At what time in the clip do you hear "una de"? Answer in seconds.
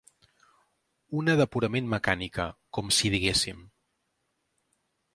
1.19-1.47